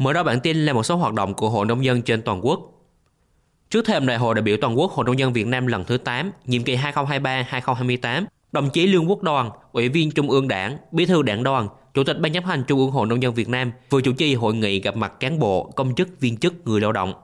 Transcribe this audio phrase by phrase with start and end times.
[0.00, 2.46] Mở đầu bản tin là một số hoạt động của Hội Nông dân trên toàn
[2.46, 2.60] quốc.
[3.70, 5.96] Trước thềm Đại hội đại biểu toàn quốc Hội Nông dân Việt Nam lần thứ
[5.96, 11.06] 8, nhiệm kỳ 2023-2028, đồng chí Lương Quốc Đoàn, Ủy viên Trung ương Đảng, Bí
[11.06, 13.72] thư Đảng đoàn, Chủ tịch Ban chấp hành Trung ương Hội Nông dân Việt Nam
[13.90, 16.92] vừa chủ trì hội nghị gặp mặt cán bộ, công chức, viên chức, người lao
[16.92, 17.14] động.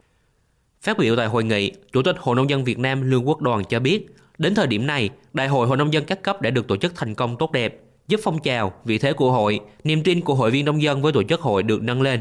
[0.82, 3.64] Phát biểu tại hội nghị, Chủ tịch Hội Nông dân Việt Nam Lương Quốc Đoàn
[3.64, 4.06] cho biết,
[4.38, 6.96] đến thời điểm này, Đại hội Hội Nông dân các cấp đã được tổ chức
[6.96, 10.50] thành công tốt đẹp, giúp phong trào, vị thế của hội, niềm tin của hội
[10.50, 12.20] viên nông dân với tổ chức hội được nâng lên.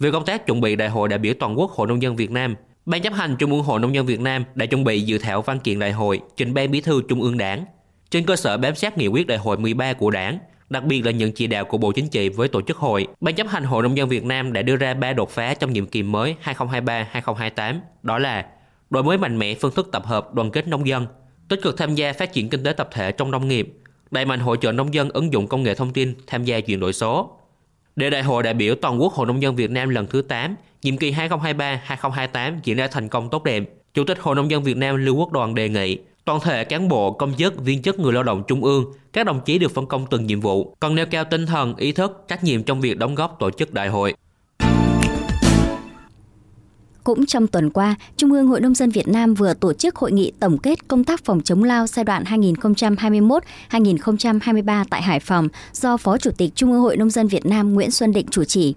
[0.00, 2.30] Về công tác chuẩn bị Đại hội đại biểu toàn quốc Hội Nông dân Việt
[2.30, 2.54] Nam,
[2.86, 5.42] Ban chấp hành Trung ương Hội Nông dân Việt Nam đã chuẩn bị dự thảo
[5.42, 7.64] văn kiện đại hội trình Ban Bí thư Trung ương Đảng.
[8.10, 10.38] Trên cơ sở bám sát nghị quyết đại hội 13 của Đảng,
[10.70, 13.34] đặc biệt là những chỉ đạo của Bộ Chính trị với tổ chức hội, Ban
[13.34, 15.86] chấp hành Hội Nông dân Việt Nam đã đưa ra ba đột phá trong nhiệm
[15.86, 18.46] kỳ mới 2023-2028, đó là
[18.90, 21.06] đổi mới mạnh mẽ phương thức tập hợp đoàn kết nông dân,
[21.48, 23.74] tích cực tham gia phát triển kinh tế tập thể trong nông nghiệp,
[24.10, 26.80] đẩy mạnh hỗ trợ nông dân ứng dụng công nghệ thông tin tham gia chuyển
[26.80, 27.35] đổi số.
[27.96, 30.56] Để Đại hội đại biểu toàn quốc Hội nông dân Việt Nam lần thứ 8,
[30.82, 33.62] nhiệm kỳ 2023-2028 diễn ra thành công tốt đẹp,
[33.94, 36.88] Chủ tịch Hội nông dân Việt Nam Lưu Quốc Đoàn đề nghị toàn thể cán
[36.88, 39.86] bộ, công chức, viên chức người lao động trung ương, các đồng chí được phân
[39.86, 42.98] công từng nhiệm vụ, cần nêu cao tinh thần, ý thức, trách nhiệm trong việc
[42.98, 44.14] đóng góp tổ chức đại hội.
[47.06, 50.12] Cũng trong tuần qua, Trung ương Hội Nông dân Việt Nam vừa tổ chức hội
[50.12, 55.96] nghị tổng kết công tác phòng chống lao giai đoạn 2021-2023 tại Hải Phòng do
[55.96, 58.74] Phó Chủ tịch Trung ương Hội Nông dân Việt Nam Nguyễn Xuân Định chủ trì.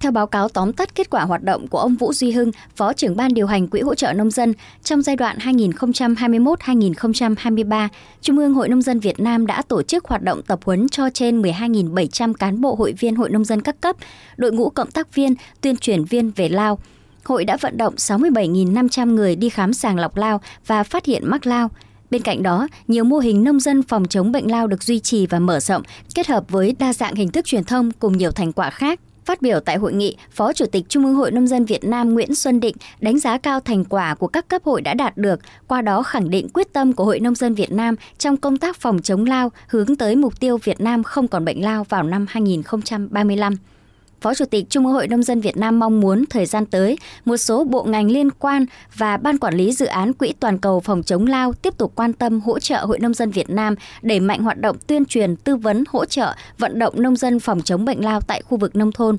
[0.00, 2.92] Theo báo cáo tóm tắt kết quả hoạt động của ông Vũ Duy Hưng, Phó
[2.92, 7.88] trưởng ban điều hành Quỹ hỗ trợ nông dân, trong giai đoạn 2021-2023,
[8.20, 11.10] Trung ương Hội Nông dân Việt Nam đã tổ chức hoạt động tập huấn cho
[11.10, 13.96] trên 12.700 cán bộ hội viên Hội Nông dân các cấp,
[14.36, 16.78] đội ngũ cộng tác viên, tuyên truyền viên về lao.
[17.24, 21.46] Hội đã vận động 67.500 người đi khám sàng lọc lao và phát hiện mắc
[21.46, 21.70] lao.
[22.10, 25.26] Bên cạnh đó, nhiều mô hình nông dân phòng chống bệnh lao được duy trì
[25.26, 25.82] và mở rộng,
[26.14, 29.00] kết hợp với đa dạng hình thức truyền thông cùng nhiều thành quả khác.
[29.24, 32.14] Phát biểu tại hội nghị, Phó Chủ tịch Trung ương Hội Nông dân Việt Nam
[32.14, 35.40] Nguyễn Xuân Định đánh giá cao thành quả của các cấp hội đã đạt được,
[35.66, 38.76] qua đó khẳng định quyết tâm của Hội Nông dân Việt Nam trong công tác
[38.76, 42.26] phòng chống lao hướng tới mục tiêu Việt Nam không còn bệnh lao vào năm
[42.28, 43.56] 2035.
[44.22, 46.98] Phó Chủ tịch Trung ương Hội Nông dân Việt Nam mong muốn thời gian tới,
[47.24, 50.80] một số bộ ngành liên quan và Ban Quản lý Dự án Quỹ Toàn cầu
[50.80, 54.20] phòng chống lao tiếp tục quan tâm hỗ trợ Hội Nông dân Việt Nam đẩy
[54.20, 57.84] mạnh hoạt động tuyên truyền, tư vấn, hỗ trợ, vận động nông dân phòng chống
[57.84, 59.16] bệnh lao tại khu vực nông thôn.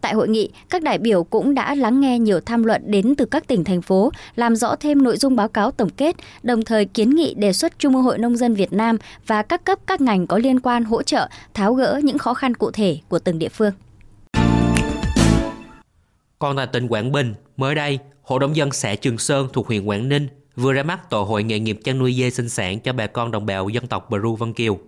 [0.00, 3.24] Tại hội nghị, các đại biểu cũng đã lắng nghe nhiều tham luận đến từ
[3.24, 6.84] các tỉnh, thành phố, làm rõ thêm nội dung báo cáo tổng kết, đồng thời
[6.84, 10.00] kiến nghị đề xuất Trung ương Hội Nông dân Việt Nam và các cấp các
[10.00, 13.38] ngành có liên quan hỗ trợ, tháo gỡ những khó khăn cụ thể của từng
[13.38, 13.72] địa phương.
[16.42, 19.84] Còn tại tỉnh Quảng Bình, mới đây, Hội đồng dân xã Trường Sơn thuộc huyện
[19.84, 22.92] Quảng Ninh vừa ra mắt tổ hội nghề nghiệp chăn nuôi dê sinh sản cho
[22.92, 24.78] bà con đồng bào dân tộc Bru Vân Kiều.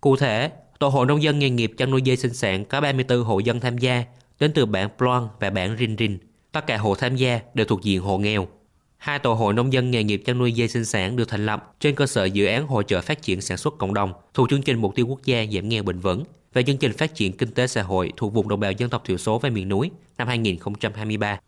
[0.00, 3.24] Cụ thể, tổ hội nông dân nghề nghiệp chăn nuôi dê sinh sản có 34
[3.24, 4.04] hộ dân tham gia,
[4.40, 6.18] đến từ bản Ploan và bản Rin Rin.
[6.52, 8.48] Tất cả hộ tham gia đều thuộc diện hộ nghèo.
[8.96, 11.74] Hai tổ hội nông dân nghề nghiệp chăn nuôi dê sinh sản được thành lập
[11.80, 14.62] trên cơ sở dự án hỗ trợ phát triển sản xuất cộng đồng thuộc chương
[14.62, 17.50] trình mục tiêu quốc gia giảm nghèo bền vững về chương trình phát triển kinh
[17.50, 20.28] tế xã hội thuộc vùng đồng bào dân tộc thiểu số và miền núi năm
[20.28, 21.38] 2023.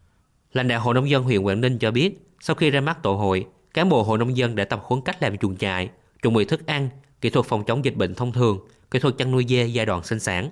[0.53, 3.15] Lãnh đạo Hội Nông dân huyện Quảng Ninh cho biết, sau khi ra mắt tổ
[3.15, 5.91] hội, cán bộ hội nông dân đã tập huấn cách làm chuồng trại,
[6.23, 6.89] chuẩn bị thức ăn,
[7.21, 8.59] kỹ thuật phòng chống dịch bệnh thông thường,
[8.91, 10.51] kỹ thuật chăn nuôi dê giai đoạn sinh sản.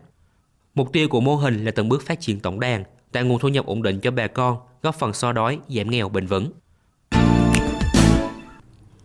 [0.74, 3.48] Mục tiêu của mô hình là từng bước phát triển tổng đàn, tạo nguồn thu
[3.48, 6.52] nhập ổn định cho bà con, góp phần so đói, giảm nghèo bền vững.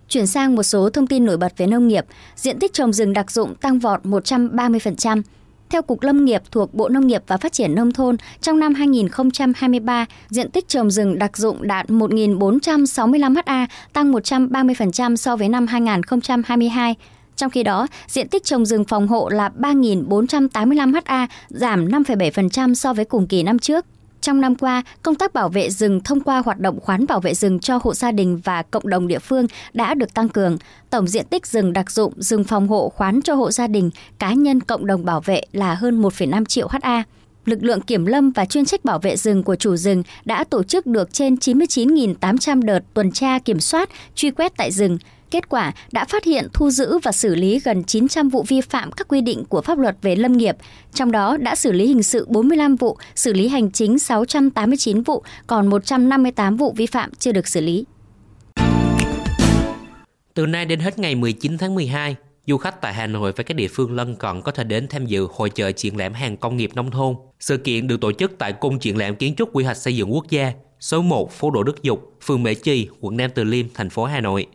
[0.10, 2.06] Chuyển sang một số thông tin nổi bật về nông nghiệp,
[2.36, 5.22] diện tích trồng rừng đặc dụng tăng vọt 130%.
[5.70, 8.74] Theo Cục Lâm nghiệp thuộc Bộ Nông nghiệp và Phát triển Nông thôn, trong năm
[8.74, 15.68] 2023, diện tích trồng rừng đặc dụng đạt 1.465 ha, tăng 130% so với năm
[15.68, 16.96] 2022.
[17.36, 22.94] Trong khi đó, diện tích trồng rừng phòng hộ là 3.485 ha, giảm 5,7% so
[22.94, 23.86] với cùng kỳ năm trước.
[24.22, 27.34] Trong năm qua, công tác bảo vệ rừng thông qua hoạt động khoán bảo vệ
[27.34, 30.58] rừng cho hộ gia đình và cộng đồng địa phương đã được tăng cường.
[30.90, 33.90] Tổng diện tích rừng đặc dụng, rừng phòng hộ khoán cho hộ gia đình,
[34.20, 37.04] cá nhân cộng đồng bảo vệ là hơn 1,5 triệu ha
[37.46, 40.64] lực lượng kiểm lâm và chuyên trách bảo vệ rừng của chủ rừng đã tổ
[40.64, 44.98] chức được trên 99.800 đợt tuần tra kiểm soát, truy quét tại rừng.
[45.32, 48.92] Kết quả đã phát hiện thu giữ và xử lý gần 900 vụ vi phạm
[48.92, 50.56] các quy định của pháp luật về lâm nghiệp,
[50.94, 55.24] trong đó đã xử lý hình sự 45 vụ, xử lý hành chính 689 vụ,
[55.48, 57.86] còn 158 vụ vi phạm chưa được xử lý.
[60.34, 62.16] Từ nay đến hết ngày 19 tháng 12,
[62.48, 65.06] du khách tại Hà Nội và các địa phương lân cận có thể đến tham
[65.06, 67.16] dự hội chợ triển lãm hàng công nghiệp nông thôn.
[67.40, 70.14] Sự kiện được tổ chức tại Cung triển lãm kiến trúc quy hoạch xây dựng
[70.14, 73.66] quốc gia, số 1 phố Đỗ Đức Dục, phường Mễ Trì, quận Nam Từ Liêm,
[73.74, 74.48] thành phố Hà Nội.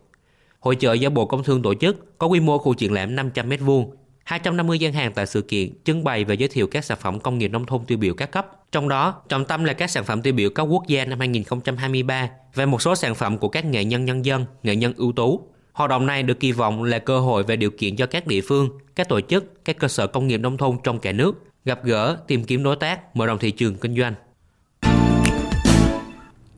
[0.65, 3.49] Hội chợ do Bộ Công Thương tổ chức có quy mô khu triển lãm 500
[3.49, 3.87] m2,
[4.25, 7.39] 250 gian hàng tại sự kiện trưng bày và giới thiệu các sản phẩm công
[7.39, 8.47] nghiệp nông thôn tiêu biểu các cấp.
[8.73, 12.31] Trong đó, trọng tâm là các sản phẩm tiêu biểu các quốc gia năm 2023
[12.55, 15.49] và một số sản phẩm của các nghệ nhân nhân dân, nghệ nhân ưu tú.
[15.73, 18.41] Hoạt động này được kỳ vọng là cơ hội và điều kiện cho các địa
[18.41, 21.85] phương, các tổ chức, các cơ sở công nghiệp nông thôn trong cả nước gặp
[21.85, 24.15] gỡ, tìm kiếm đối tác, mở rộng thị trường kinh doanh.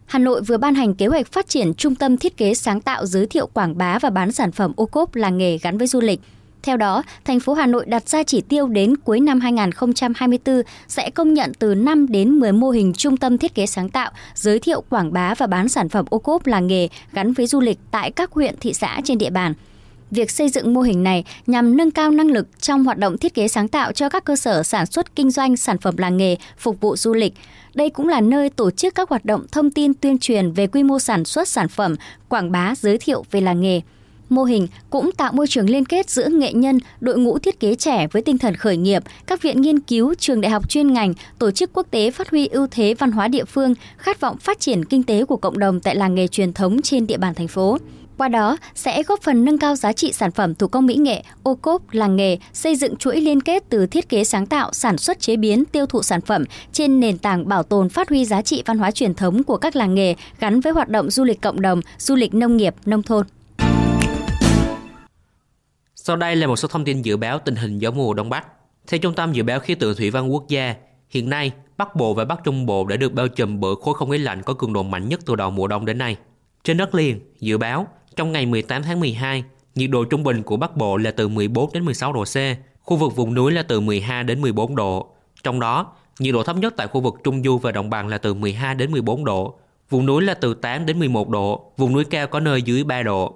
[0.07, 3.07] Hà Nội vừa ban hành kế hoạch phát triển trung tâm thiết kế sáng tạo
[3.07, 6.01] giới thiệu quảng bá và bán sản phẩm ô cốp làng nghề gắn với du
[6.01, 6.21] lịch.
[6.63, 11.11] Theo đó, thành phố Hà Nội đặt ra chỉ tiêu đến cuối năm 2024 sẽ
[11.11, 14.59] công nhận từ 5 đến 10 mô hình trung tâm thiết kế sáng tạo, giới
[14.59, 17.79] thiệu quảng bá và bán sản phẩm ô cốp làng nghề gắn với du lịch
[17.91, 19.55] tại các huyện, thị xã trên địa bàn.
[20.11, 23.35] Việc xây dựng mô hình này nhằm nâng cao năng lực trong hoạt động thiết
[23.35, 26.37] kế sáng tạo cho các cơ sở sản xuất kinh doanh sản phẩm làng nghề
[26.59, 27.35] phục vụ du lịch.
[27.75, 30.83] Đây cũng là nơi tổ chức các hoạt động thông tin tuyên truyền về quy
[30.83, 31.95] mô sản xuất sản phẩm,
[32.29, 33.81] quảng bá giới thiệu về làng nghề.
[34.29, 37.75] Mô hình cũng tạo môi trường liên kết giữa nghệ nhân, đội ngũ thiết kế
[37.75, 41.15] trẻ với tinh thần khởi nghiệp, các viện nghiên cứu, trường đại học chuyên ngành,
[41.39, 44.61] tổ chức quốc tế phát huy ưu thế văn hóa địa phương, khát vọng phát
[44.61, 47.49] triển kinh tế của cộng đồng tại làng nghề truyền thống trên địa bàn thành
[47.49, 47.79] phố.
[48.19, 51.23] Qua đó sẽ góp phần nâng cao giá trị sản phẩm thủ công mỹ nghệ,
[51.43, 54.99] ô cốp, làng nghề, xây dựng chuỗi liên kết từ thiết kế sáng tạo, sản
[54.99, 58.43] xuất chế biến, tiêu thụ sản phẩm trên nền tảng bảo tồn phát huy giá
[58.43, 61.41] trị văn hóa truyền thống của các làng nghề gắn với hoạt động du lịch
[61.41, 63.27] cộng đồng, du lịch nông nghiệp, nông thôn.
[65.95, 68.47] Sau đây là một số thông tin dự báo tình hình gió mùa Đông Bắc.
[68.87, 70.75] Theo Trung tâm Dự báo Khí tượng Thủy văn Quốc gia,
[71.09, 74.11] hiện nay Bắc Bộ và Bắc Trung Bộ đã được bao trùm bởi khối không
[74.11, 76.17] khí lạnh có cường độ mạnh nhất từ đầu mùa đông đến nay.
[76.65, 77.87] Trên đất liền, dự báo
[78.17, 81.73] trong ngày 18 tháng 12, nhiệt độ trung bình của Bắc Bộ là từ 14
[81.73, 82.37] đến 16 độ C,
[82.83, 85.07] khu vực vùng núi là từ 12 đến 14 độ.
[85.43, 88.19] Trong đó, nhiệt độ thấp nhất tại khu vực Trung Du và Đồng bằng là
[88.19, 89.55] từ 12 đến 14 độ,
[89.91, 93.03] vùng núi là từ 8 đến 11 độ, vùng núi cao có nơi dưới 3
[93.03, 93.35] độ.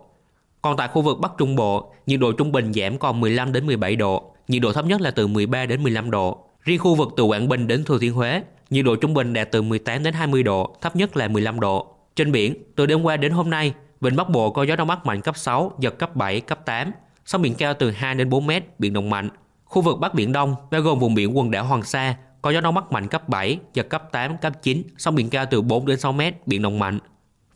[0.63, 3.67] Còn tại khu vực Bắc Trung Bộ, nhiệt độ trung bình giảm còn 15 đến
[3.67, 6.45] 17 độ, nhiệt độ thấp nhất là từ 13 đến 15 độ.
[6.63, 9.49] Riêng khu vực từ Quảng Bình đến Thừa Thiên Huế, nhiệt độ trung bình đạt
[9.51, 11.87] từ 18 đến 20 độ, thấp nhất là 15 độ.
[12.17, 15.07] Trên biển, từ đêm qua đến hôm nay, Vịnh Bắc Bộ có gió đông bắc
[15.07, 16.93] mạnh cấp 6, giật cấp 7, cấp 8,
[17.27, 19.29] sóng biển cao từ 2 đến 4 mét, biển động mạnh.
[19.65, 22.61] Khu vực Bắc Biển Đông, bao gồm vùng biển quần đảo Hoàng Sa, có gió
[22.61, 25.87] đông bắc mạnh cấp 7, giật cấp 8, cấp 9, sóng biển cao từ 4
[25.87, 26.99] đến 6 mét, biển động mạnh.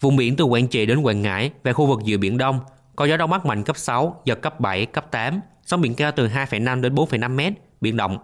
[0.00, 2.60] Vùng biển từ Quảng Trị đến Quảng Ngãi và khu vực giữa Biển Đông
[2.96, 6.12] có gió đông bắc mạnh cấp 6, giật cấp 7, cấp 8, sóng biển cao
[6.16, 8.18] từ 2,5 đến 4,5 mét, biển động.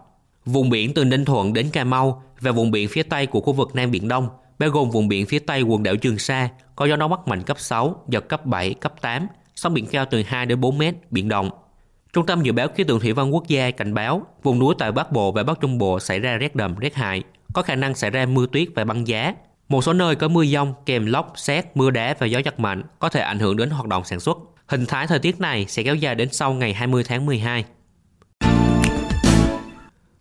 [0.45, 3.53] Vùng biển từ Ninh Thuận đến Cà Mau và vùng biển phía Tây của khu
[3.53, 4.27] vực Nam Biển Đông,
[4.61, 7.43] bao gồm vùng biển phía Tây quần đảo Trường Sa, có gió đông bắc mạnh
[7.43, 10.95] cấp 6, giật cấp 7, cấp 8, sóng biển cao từ 2 đến 4 mét,
[11.11, 11.49] biển động.
[12.13, 14.91] Trung tâm Dự báo Khí tượng Thủy văn Quốc gia cảnh báo vùng núi tại
[14.91, 17.23] Bắc Bộ và Bắc Trung Bộ xảy ra rét đậm, rét hại,
[17.53, 19.33] có khả năng xảy ra mưa tuyết và băng giá.
[19.69, 22.83] Một số nơi có mưa dông kèm lốc, xét, mưa đá và gió giật mạnh
[22.99, 24.37] có thể ảnh hưởng đến hoạt động sản xuất.
[24.65, 27.65] Hình thái thời tiết này sẽ kéo dài đến sau ngày 20 tháng 12.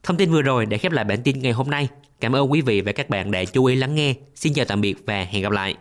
[0.02, 1.88] Thông tin vừa rồi đã khép lại bản tin ngày hôm nay.
[2.20, 4.14] Cảm ơn quý vị và các bạn đã chú ý lắng nghe.
[4.34, 5.74] Xin chào tạm biệt và hẹn gặp lại.